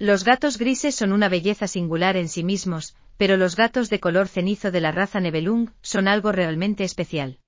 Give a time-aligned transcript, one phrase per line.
[0.00, 4.28] Los gatos grises son una belleza singular en sí mismos, pero los gatos de color
[4.28, 7.38] cenizo de la raza Nebelung son algo realmente especial.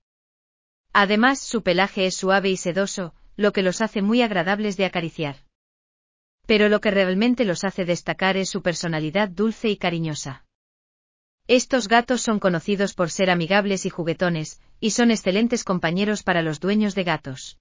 [0.92, 5.36] Además, su pelaje es suave y sedoso, lo que los hace muy agradables de acariciar.
[6.44, 10.44] Pero lo que realmente los hace destacar es su personalidad dulce y cariñosa.
[11.46, 16.60] Estos gatos son conocidos por ser amigables y juguetones, y son excelentes compañeros para los
[16.60, 17.56] dueños de gatos.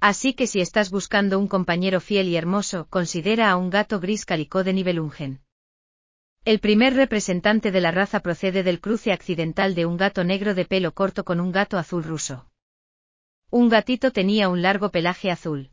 [0.00, 4.24] Así que si estás buscando un compañero fiel y hermoso, considera a un gato gris
[4.24, 5.40] calicó de Nibelungen.
[6.44, 10.64] El primer representante de la raza procede del cruce accidental de un gato negro de
[10.64, 12.48] pelo corto con un gato azul ruso.
[13.50, 15.70] Un gatito tenía un largo pelaje azul.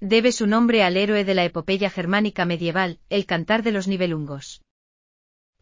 [0.00, 4.62] Debe su nombre al héroe de la epopeya germánica medieval, el cantar de los Nibelungos.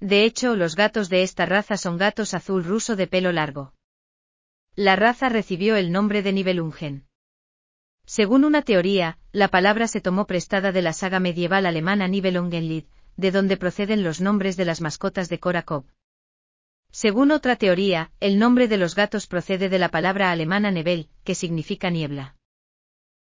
[0.00, 3.74] De hecho, los gatos de esta raza son gatos azul ruso de pelo largo.
[4.74, 7.09] La raza recibió el nombre de Nibelungen.
[8.10, 12.86] Según una teoría, la palabra se tomó prestada de la saga medieval alemana Nibelungenlied,
[13.16, 15.84] de donde proceden los nombres de las mascotas de Korakov.
[16.90, 21.36] Según otra teoría, el nombre de los gatos procede de la palabra alemana Nebel, que
[21.36, 22.34] significa niebla.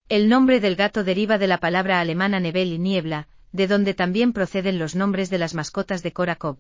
[0.08, 4.33] El nombre del gato deriva de la palabra alemana Nebel y niebla, de donde también
[4.33, 6.58] proceden los nombres de las mascotas de Korakov.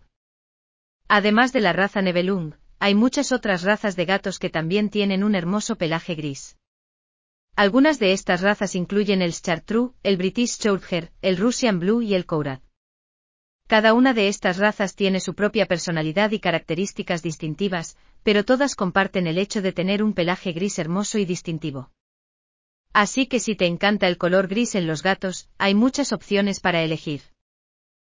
[1.08, 5.34] Además de la raza Nebelung, hay muchas otras razas de gatos que también tienen un
[5.34, 6.56] hermoso pelaje gris.
[7.54, 12.24] Algunas de estas razas incluyen el Chartreux, el British Shorthair, el Russian Blue y el
[12.24, 12.62] Kourat.
[13.66, 19.26] Cada una de estas razas tiene su propia personalidad y características distintivas, pero todas comparten
[19.26, 21.90] el hecho de tener un pelaje gris hermoso y distintivo.
[22.94, 26.82] Así que si te encanta el color gris en los gatos, hay muchas opciones para
[26.82, 27.22] elegir.